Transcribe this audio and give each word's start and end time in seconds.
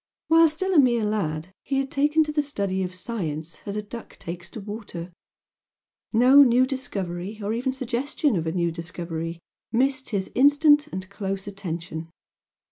While 0.29 0.49
still 0.49 0.73
a 0.73 0.79
mere 0.79 1.05
lad 1.05 1.53
he 1.61 1.77
had 1.77 1.91
taken 1.91 2.23
to 2.23 2.31
the 2.31 2.41
study 2.41 2.81
of 2.81 2.95
science 2.95 3.59
as 3.67 3.75
a 3.75 3.83
duck 3.83 4.15
takes 4.17 4.49
to 4.49 4.59
water, 4.59 5.13
no 6.11 6.41
new 6.41 6.65
discovery 6.65 7.39
or 7.39 7.53
even 7.53 7.71
suggestion 7.71 8.35
of 8.35 8.47
a 8.47 8.51
new 8.51 8.71
discovery 8.71 9.41
missed 9.71 10.09
his 10.09 10.31
instant 10.33 10.87
and 10.87 11.07
close 11.11 11.45
attention. 11.45 12.09